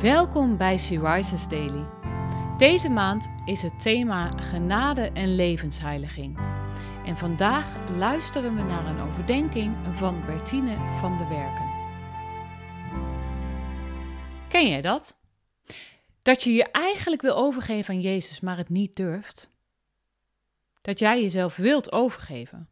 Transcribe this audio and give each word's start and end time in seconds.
Welkom 0.00 0.56
bij 0.56 0.78
She 0.78 0.98
Daily. 1.48 1.86
Deze 2.58 2.88
maand 2.88 3.30
is 3.44 3.62
het 3.62 3.82
thema 3.82 4.30
genade 4.30 5.10
en 5.12 5.34
levensheiliging. 5.34 6.38
En 7.06 7.16
vandaag 7.16 7.90
luisteren 7.96 8.54
we 8.54 8.62
naar 8.62 8.86
een 8.86 9.00
overdenking 9.00 9.74
van 9.90 10.26
Bertine 10.26 10.76
van 11.00 11.18
de 11.18 11.26
Werken. 11.26 11.70
Ken 14.48 14.68
jij 14.68 14.80
dat? 14.80 15.18
Dat 16.22 16.42
je 16.42 16.52
je 16.52 16.70
eigenlijk 16.70 17.22
wil 17.22 17.36
overgeven 17.36 17.94
aan 17.94 18.00
Jezus, 18.00 18.40
maar 18.40 18.56
het 18.56 18.68
niet 18.68 18.96
durft? 18.96 19.50
Dat 20.80 20.98
jij 20.98 21.22
jezelf 21.22 21.56
wilt 21.56 21.92
overgeven, 21.92 22.68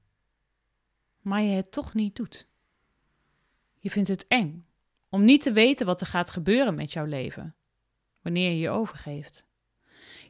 maar 1.21 1.43
je 1.43 1.57
het 1.57 1.73
toch 1.73 1.95
niet 1.95 2.17
doet? 2.17 2.49
Je 3.79 3.91
vindt 3.91 4.09
het 4.09 4.27
eng 4.27 4.69
om 5.11 5.25
niet 5.25 5.43
te 5.43 5.53
weten 5.53 5.87
wat 5.87 6.01
er 6.01 6.07
gaat 6.07 6.31
gebeuren 6.31 6.75
met 6.75 6.93
jouw 6.93 7.05
leven 7.05 7.55
wanneer 8.23 8.51
je 8.51 8.59
je 8.59 8.71
overgeeft. 8.71 9.47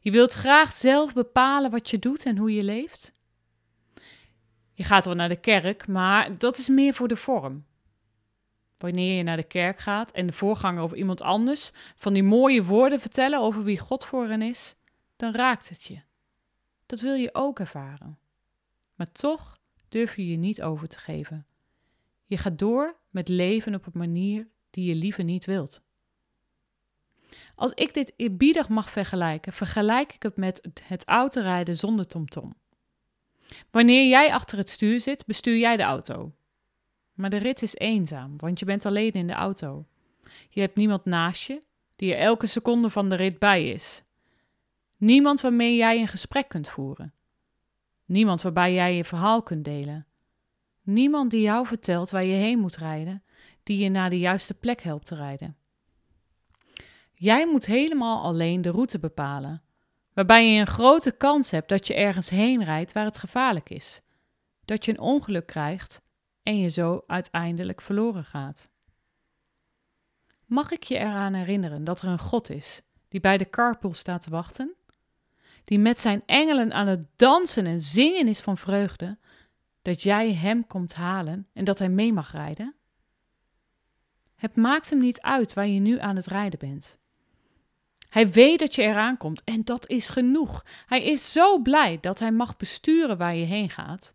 Je 0.00 0.10
wilt 0.10 0.32
graag 0.32 0.72
zelf 0.72 1.14
bepalen 1.14 1.70
wat 1.70 1.90
je 1.90 1.98
doet 1.98 2.24
en 2.24 2.36
hoe 2.36 2.54
je 2.54 2.62
leeft. 2.62 3.14
Je 4.72 4.84
gaat 4.84 5.04
wel 5.04 5.14
naar 5.14 5.28
de 5.28 5.40
kerk, 5.40 5.86
maar 5.86 6.38
dat 6.38 6.58
is 6.58 6.68
meer 6.68 6.94
voor 6.94 7.08
de 7.08 7.16
vorm. 7.16 7.66
Wanneer 8.78 9.16
je 9.16 9.22
naar 9.22 9.36
de 9.36 9.42
kerk 9.42 9.78
gaat 9.78 10.10
en 10.10 10.26
de 10.26 10.32
voorganger 10.32 10.82
of 10.82 10.92
iemand 10.92 11.22
anders 11.22 11.70
van 11.96 12.12
die 12.12 12.22
mooie 12.22 12.64
woorden 12.64 13.00
vertellen 13.00 13.40
over 13.40 13.64
wie 13.64 13.78
God 13.78 14.04
voor 14.04 14.28
hen 14.28 14.42
is, 14.42 14.74
dan 15.16 15.34
raakt 15.34 15.68
het 15.68 15.82
je. 15.82 16.00
Dat 16.86 17.00
wil 17.00 17.14
je 17.14 17.34
ook 17.34 17.58
ervaren. 17.58 18.18
Maar 18.94 19.12
toch 19.12 19.58
durf 19.88 20.16
je 20.16 20.26
je 20.26 20.36
niet 20.36 20.62
over 20.62 20.88
te 20.88 20.98
geven. 20.98 21.46
Je 22.26 22.36
gaat 22.36 22.58
door 22.58 22.96
met 23.10 23.28
leven 23.28 23.74
op 23.74 23.86
een 23.86 23.98
manier 23.98 24.48
die 24.70 24.84
je 24.84 24.94
liever 24.94 25.24
niet 25.24 25.44
wilt. 25.44 25.82
Als 27.54 27.72
ik 27.72 27.94
dit 27.94 28.12
eerbiedig 28.16 28.68
mag 28.68 28.90
vergelijken, 28.90 29.52
vergelijk 29.52 30.14
ik 30.14 30.22
het 30.22 30.36
met 30.36 30.68
het 30.84 31.04
autorijden 31.04 31.76
zonder 31.76 32.06
tomtom. 32.06 32.54
Wanneer 33.70 34.08
jij 34.08 34.32
achter 34.32 34.58
het 34.58 34.70
stuur 34.70 35.00
zit, 35.00 35.26
bestuur 35.26 35.58
jij 35.58 35.76
de 35.76 35.82
auto. 35.82 36.32
Maar 37.14 37.30
de 37.30 37.36
rit 37.36 37.62
is 37.62 37.74
eenzaam, 37.74 38.36
want 38.36 38.58
je 38.58 38.64
bent 38.64 38.86
alleen 38.86 39.12
in 39.12 39.26
de 39.26 39.32
auto. 39.32 39.86
Je 40.48 40.60
hebt 40.60 40.76
niemand 40.76 41.04
naast 41.04 41.46
je 41.46 41.62
die 41.96 42.14
er 42.14 42.20
elke 42.20 42.46
seconde 42.46 42.90
van 42.90 43.08
de 43.08 43.14
rit 43.14 43.38
bij 43.38 43.68
is. 43.68 44.02
Niemand 44.96 45.40
waarmee 45.40 45.76
jij 45.76 46.00
een 46.00 46.08
gesprek 46.08 46.48
kunt 46.48 46.68
voeren. 46.68 47.14
Niemand 48.04 48.42
waarbij 48.42 48.72
jij 48.72 48.96
je 48.96 49.04
verhaal 49.04 49.42
kunt 49.42 49.64
delen. 49.64 50.06
Niemand 50.82 51.30
die 51.30 51.40
jou 51.40 51.66
vertelt 51.66 52.10
waar 52.10 52.26
je 52.26 52.34
heen 52.34 52.58
moet 52.58 52.76
rijden 52.76 53.22
die 53.70 53.78
je 53.78 53.88
naar 53.88 54.10
de 54.10 54.18
juiste 54.18 54.54
plek 54.54 54.80
helpt 54.80 55.06
te 55.06 55.14
rijden. 55.14 55.56
Jij 57.14 57.46
moet 57.46 57.66
helemaal 57.66 58.22
alleen 58.22 58.62
de 58.62 58.70
route 58.70 58.98
bepalen, 58.98 59.62
waarbij 60.12 60.52
je 60.52 60.60
een 60.60 60.66
grote 60.66 61.10
kans 61.10 61.50
hebt 61.50 61.68
dat 61.68 61.86
je 61.86 61.94
ergens 61.94 62.30
heen 62.30 62.64
rijdt 62.64 62.92
waar 62.92 63.04
het 63.04 63.18
gevaarlijk 63.18 63.70
is, 63.70 64.00
dat 64.64 64.84
je 64.84 64.90
een 64.90 64.98
ongeluk 64.98 65.46
krijgt 65.46 66.02
en 66.42 66.58
je 66.58 66.68
zo 66.68 67.02
uiteindelijk 67.06 67.80
verloren 67.80 68.24
gaat. 68.24 68.70
Mag 70.46 70.70
ik 70.70 70.82
je 70.82 70.98
eraan 70.98 71.34
herinneren 71.34 71.84
dat 71.84 72.02
er 72.02 72.08
een 72.08 72.18
God 72.18 72.50
is 72.50 72.82
die 73.08 73.20
bij 73.20 73.38
de 73.38 73.50
carpool 73.50 73.94
staat 73.94 74.22
te 74.22 74.30
wachten? 74.30 74.74
Die 75.64 75.78
met 75.78 76.00
zijn 76.00 76.22
engelen 76.26 76.72
aan 76.72 76.86
het 76.86 77.06
dansen 77.16 77.66
en 77.66 77.80
zingen 77.80 78.28
is 78.28 78.40
van 78.40 78.56
vreugde, 78.56 79.18
dat 79.82 80.02
jij 80.02 80.34
hem 80.34 80.66
komt 80.66 80.94
halen 80.94 81.48
en 81.52 81.64
dat 81.64 81.78
hij 81.78 81.88
mee 81.88 82.12
mag 82.12 82.32
rijden? 82.32 82.74
Het 84.40 84.56
maakt 84.56 84.90
hem 84.90 84.98
niet 84.98 85.20
uit 85.20 85.52
waar 85.52 85.66
je 85.66 85.80
nu 85.80 85.98
aan 85.98 86.16
het 86.16 86.26
rijden 86.26 86.58
bent. 86.58 86.98
Hij 88.08 88.30
weet 88.30 88.58
dat 88.58 88.74
je 88.74 88.82
eraan 88.82 89.16
komt 89.16 89.44
en 89.44 89.64
dat 89.64 89.88
is 89.88 90.08
genoeg. 90.08 90.64
Hij 90.86 91.04
is 91.04 91.32
zo 91.32 91.58
blij 91.58 91.98
dat 92.00 92.18
hij 92.18 92.32
mag 92.32 92.56
besturen 92.56 93.18
waar 93.18 93.34
je 93.34 93.44
heen 93.44 93.70
gaat. 93.70 94.14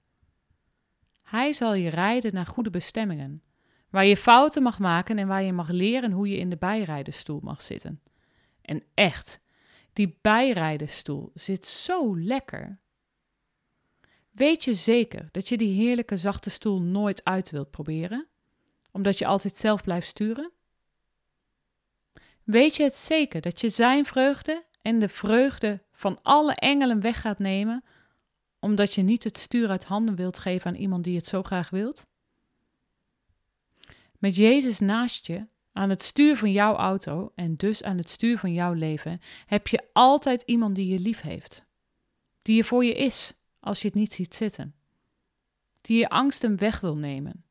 Hij 1.24 1.54
zal 1.54 1.74
je 1.74 1.90
rijden 1.90 2.34
naar 2.34 2.46
goede 2.46 2.70
bestemmingen, 2.70 3.42
waar 3.90 4.06
je 4.06 4.18
fouten 4.18 4.64
mag 4.64 4.80
maken 4.80 5.18
en 5.18 5.28
waar 5.28 5.44
je 5.44 5.54
mag 5.54 5.70
leren 5.70 6.12
hoe 6.12 6.30
je 6.30 6.38
in 6.38 6.50
de 6.50 6.58
bijrijdenstoel 6.58 7.40
mag 7.44 7.62
zitten. 7.62 8.02
En 8.62 8.84
echt, 8.94 9.42
die 9.94 10.18
bijrijdenstoel 10.22 11.32
zit 11.34 11.66
zo 11.66 12.20
lekker. 12.20 12.80
Weet 14.32 14.64
je 14.64 14.74
zeker 14.74 15.30
dat 15.32 15.50
je 15.50 15.58
die 15.58 15.82
heerlijke 15.82 16.18
zachte 16.18 16.50
stoel 16.50 16.82
nooit 16.82 17.24
uit 17.24 17.50
wilt 17.50 17.72
proberen? 17.72 18.28
Omdat 18.96 19.18
je 19.18 19.26
altijd 19.26 19.56
zelf 19.56 19.84
blijft 19.84 20.08
sturen? 20.08 20.52
Weet 22.44 22.76
je 22.76 22.84
het 22.84 22.96
zeker 22.96 23.42
dat 23.42 23.62
je 23.62 23.70
zijn 23.70 24.06
vreugde 24.06 24.66
en 24.82 25.00
de 25.00 25.10
vreugde 25.10 25.84
van 25.92 26.20
alle 26.22 26.54
engelen 26.54 27.02
weg 27.02 27.22
gaat 27.22 27.40
nemen, 27.40 27.84
omdat 28.60 28.94
je 28.94 29.02
niet 29.02 29.24
het 29.24 29.38
stuur 29.38 29.70
uit 29.70 29.86
handen 29.86 30.16
wilt 30.16 30.40
geven 30.40 30.72
aan 30.72 30.78
iemand 30.78 31.04
die 31.04 31.16
het 31.16 31.28
zo 31.28 31.44
graag 31.44 31.70
wilt? 31.70 32.08
Met 34.20 34.36
Jezus 34.36 34.80
naast 34.80 35.28
je, 35.28 35.48
aan 35.72 35.90
het 35.90 36.04
stuur 36.04 36.38
van 36.38 36.52
jouw 36.52 36.76
auto 36.76 37.32
en 37.36 37.56
dus 37.56 37.84
aan 37.84 37.98
het 37.98 38.10
stuur 38.10 38.38
van 38.38 38.54
jouw 38.54 38.74
leven, 38.74 39.22
heb 39.46 39.68
je 39.68 39.84
altijd 39.94 40.42
iemand 40.42 40.76
die 40.76 40.88
je 40.88 41.00
lief 41.00 41.22
heeft, 41.22 41.66
die 42.42 42.56
je 42.56 42.64
voor 42.64 42.86
je 42.86 42.94
is 42.94 43.34
als 43.60 43.82
je 43.82 43.88
het 43.88 43.98
niet 43.98 44.14
ziet 44.14 44.36
zitten, 44.36 44.76
die 45.82 45.98
je 45.98 46.10
angsten 46.10 46.58
weg 46.58 46.80
wil 46.80 46.96
nemen, 46.96 47.46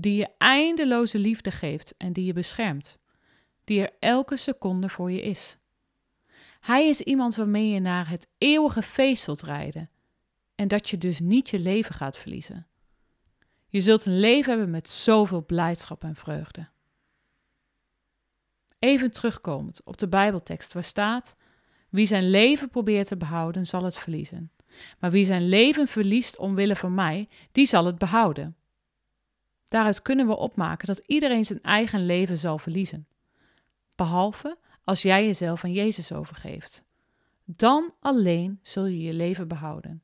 die 0.00 0.16
je 0.16 0.28
eindeloze 0.38 1.18
liefde 1.18 1.50
geeft 1.50 1.94
en 1.96 2.12
die 2.12 2.24
je 2.24 2.32
beschermt, 2.32 2.98
die 3.64 3.80
er 3.80 3.92
elke 3.98 4.36
seconde 4.36 4.88
voor 4.88 5.10
je 5.10 5.22
is. 5.22 5.56
Hij 6.60 6.88
is 6.88 7.00
iemand 7.00 7.34
waarmee 7.34 7.68
je 7.68 7.80
naar 7.80 8.08
het 8.08 8.28
eeuwige 8.38 8.82
feest 8.82 9.22
zult 9.22 9.42
rijden 9.42 9.90
en 10.54 10.68
dat 10.68 10.90
je 10.90 10.98
dus 10.98 11.20
niet 11.20 11.50
je 11.50 11.58
leven 11.58 11.94
gaat 11.94 12.16
verliezen. 12.16 12.66
Je 13.68 13.80
zult 13.80 14.06
een 14.06 14.20
leven 14.20 14.50
hebben 14.50 14.70
met 14.70 14.90
zoveel 14.90 15.44
blijdschap 15.44 16.04
en 16.04 16.14
vreugde. 16.14 16.68
Even 18.78 19.10
terugkomend 19.10 19.80
op 19.84 19.98
de 19.98 20.08
Bijbeltekst 20.08 20.72
waar 20.72 20.84
staat: 20.84 21.36
Wie 21.88 22.06
zijn 22.06 22.30
leven 22.30 22.70
probeert 22.70 23.06
te 23.06 23.16
behouden, 23.16 23.66
zal 23.66 23.84
het 23.84 23.98
verliezen. 23.98 24.52
Maar 24.98 25.10
wie 25.10 25.24
zijn 25.24 25.48
leven 25.48 25.86
verliest 25.86 26.38
omwille 26.38 26.76
van 26.76 26.94
mij, 26.94 27.28
die 27.52 27.66
zal 27.66 27.84
het 27.84 27.98
behouden. 27.98 28.56
Daaruit 29.68 30.02
kunnen 30.02 30.26
we 30.26 30.36
opmaken 30.36 30.86
dat 30.86 31.02
iedereen 31.06 31.44
zijn 31.44 31.62
eigen 31.62 32.06
leven 32.06 32.38
zal 32.38 32.58
verliezen. 32.58 33.06
Behalve 33.96 34.58
als 34.84 35.02
jij 35.02 35.24
jezelf 35.24 35.64
aan 35.64 35.72
Jezus 35.72 36.12
overgeeft. 36.12 36.84
Dan 37.44 37.94
alleen 38.00 38.58
zul 38.62 38.86
je 38.86 39.02
je 39.02 39.12
leven 39.12 39.48
behouden. 39.48 40.02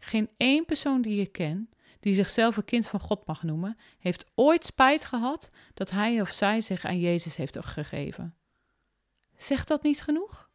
Geen 0.00 0.28
één 0.36 0.64
persoon 0.64 1.02
die 1.02 1.16
je 1.16 1.26
kent, 1.26 1.74
die 2.00 2.14
zichzelf 2.14 2.56
een 2.56 2.64
kind 2.64 2.86
van 2.86 3.00
God 3.00 3.26
mag 3.26 3.42
noemen, 3.42 3.76
heeft 3.98 4.30
ooit 4.34 4.66
spijt 4.66 5.04
gehad 5.04 5.50
dat 5.74 5.90
hij 5.90 6.20
of 6.20 6.30
zij 6.30 6.60
zich 6.60 6.84
aan 6.84 7.00
Jezus 7.00 7.36
heeft 7.36 7.58
gegeven. 7.60 8.34
Zegt 9.36 9.68
dat 9.68 9.82
niet 9.82 10.02
genoeg? 10.02 10.48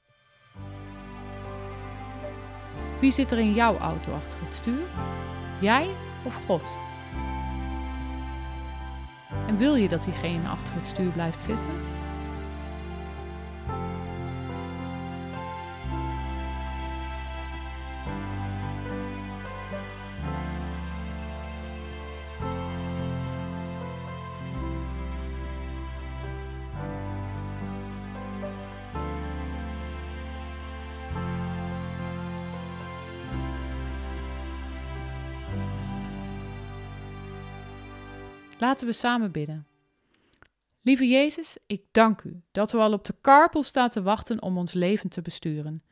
Wie 2.99 3.11
zit 3.11 3.31
er 3.31 3.39
in 3.39 3.53
jouw 3.53 3.77
auto 3.77 4.13
achter 4.13 4.39
het 4.41 4.53
stuur? 4.53 4.85
Jij 5.61 5.87
of 6.25 6.45
God? 6.45 6.84
Wil 9.57 9.75
je 9.75 9.87
dat 9.87 10.03
diegene 10.03 10.47
achter 10.47 10.75
het 10.75 10.87
stuur 10.87 11.09
blijft 11.11 11.41
zitten? 11.41 11.69
Laten 38.59 38.87
we 38.87 38.93
samen 38.93 39.31
bidden. 39.31 39.67
Lieve 40.81 41.07
Jezus, 41.07 41.57
ik 41.65 41.83
dank 41.91 42.21
u 42.21 42.41
dat 42.51 42.73
u 42.73 42.77
al 42.77 42.93
op 42.93 43.05
de 43.05 43.15
karpel 43.21 43.63
staat 43.63 43.91
te 43.91 44.01
wachten 44.01 44.41
om 44.41 44.57
ons 44.57 44.73
leven 44.73 45.09
te 45.09 45.21
besturen. 45.21 45.83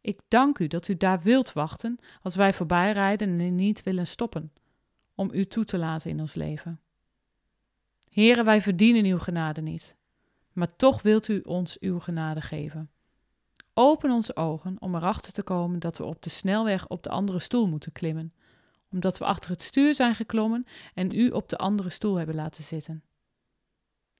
Ik 0.00 0.20
dank 0.28 0.58
u 0.58 0.66
dat 0.66 0.88
u 0.88 0.96
daar 0.96 1.20
wilt 1.22 1.52
wachten 1.52 1.98
als 2.22 2.36
wij 2.36 2.52
voorbij 2.52 2.92
rijden 2.92 3.40
en 3.40 3.54
niet 3.54 3.82
willen 3.82 4.06
stoppen, 4.06 4.52
om 5.14 5.30
u 5.32 5.44
toe 5.44 5.64
te 5.64 5.78
laten 5.78 6.10
in 6.10 6.20
ons 6.20 6.34
leven. 6.34 6.80
Heren, 8.08 8.44
wij 8.44 8.60
verdienen 8.60 9.04
uw 9.04 9.18
genade 9.18 9.60
niet, 9.60 9.96
maar 10.52 10.76
toch 10.76 11.02
wilt 11.02 11.28
u 11.28 11.40
ons 11.40 11.78
uw 11.78 11.98
genade 11.98 12.40
geven. 12.40 12.90
Open 13.74 14.10
onze 14.10 14.36
ogen 14.36 14.76
om 14.80 14.94
erachter 14.94 15.32
te 15.32 15.42
komen 15.42 15.78
dat 15.78 15.98
we 15.98 16.04
op 16.04 16.22
de 16.22 16.30
snelweg 16.30 16.88
op 16.88 17.02
de 17.02 17.10
andere 17.10 17.38
stoel 17.38 17.68
moeten 17.68 17.92
klimmen 17.92 18.32
omdat 18.90 19.18
we 19.18 19.24
achter 19.24 19.50
het 19.50 19.62
stuur 19.62 19.94
zijn 19.94 20.14
geklommen 20.14 20.66
en 20.94 21.14
u 21.14 21.30
op 21.30 21.48
de 21.48 21.56
andere 21.56 21.90
stoel 21.90 22.14
hebben 22.14 22.34
laten 22.34 22.64
zitten. 22.64 23.02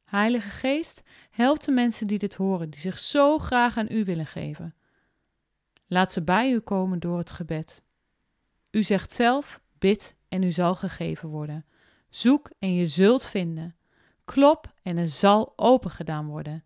Heilige 0.04 0.48
Geest, 0.48 1.02
help 1.30 1.60
de 1.60 1.72
mensen 1.72 2.06
die 2.06 2.18
dit 2.18 2.34
horen, 2.34 2.70
die 2.70 2.80
zich 2.80 2.98
zo 2.98 3.38
graag 3.38 3.76
aan 3.76 3.90
u 3.90 4.04
willen 4.04 4.26
geven. 4.26 4.74
Laat 5.86 6.12
ze 6.12 6.22
bij 6.22 6.50
u 6.52 6.58
komen 6.58 7.00
door 7.00 7.18
het 7.18 7.30
gebed. 7.30 7.84
U 8.70 8.82
zegt 8.82 9.12
zelf: 9.12 9.60
bid 9.78 10.16
en 10.28 10.42
u 10.42 10.52
zal 10.52 10.74
gegeven 10.74 11.28
worden. 11.28 11.64
Zoek 12.08 12.50
en 12.58 12.74
je 12.74 12.86
zult 12.86 13.26
vinden. 13.26 13.76
Klop 14.24 14.74
en 14.82 14.96
er 14.96 15.06
zal 15.06 15.52
open 15.56 15.90
gedaan 15.90 16.26
worden. 16.26 16.64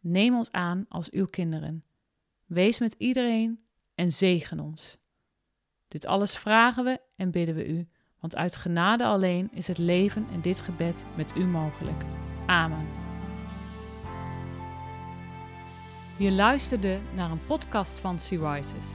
Neem 0.00 0.36
ons 0.36 0.52
aan 0.52 0.86
als 0.88 1.10
uw 1.10 1.26
kinderen. 1.26 1.84
Wees 2.44 2.78
met 2.78 2.94
iedereen 2.98 3.60
en 3.94 4.12
zegen 4.12 4.60
ons. 4.60 4.98
Dit 5.88 6.06
alles 6.06 6.36
vragen 6.36 6.84
we 6.84 7.00
en 7.16 7.30
bidden 7.30 7.54
we 7.54 7.66
u, 7.66 7.88
want 8.20 8.36
uit 8.36 8.56
genade 8.56 9.04
alleen 9.04 9.48
is 9.52 9.66
het 9.66 9.78
leven 9.78 10.26
en 10.32 10.40
dit 10.40 10.60
gebed 10.60 11.06
met 11.14 11.36
u 11.36 11.44
mogelijk. 11.44 12.02
Amen. 12.46 12.86
Je 16.18 16.32
luisterde 16.32 17.00
naar 17.14 17.30
een 17.30 17.46
podcast 17.46 17.98
van 17.98 18.18
Sea 18.18 18.54
Rises. 18.54 18.86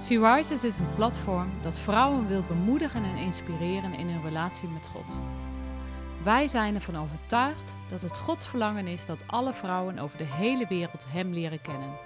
Sea 0.00 0.34
Rises 0.34 0.64
is 0.64 0.78
een 0.78 0.94
platform 0.94 1.48
dat 1.62 1.78
vrouwen 1.78 2.28
wil 2.28 2.42
bemoedigen 2.42 3.04
en 3.04 3.16
inspireren 3.16 3.94
in 3.94 4.08
hun 4.08 4.22
relatie 4.22 4.68
met 4.68 4.88
God. 4.88 5.18
Wij 6.22 6.48
zijn 6.48 6.74
ervan 6.74 6.96
overtuigd 6.96 7.76
dat 7.88 8.02
het 8.02 8.18
Gods 8.18 8.46
verlangen 8.46 8.86
is 8.86 9.06
dat 9.06 9.22
alle 9.26 9.52
vrouwen 9.52 9.98
over 9.98 10.18
de 10.18 10.24
hele 10.24 10.66
wereld 10.68 11.06
Hem 11.08 11.32
leren 11.32 11.62
kennen. 11.62 12.05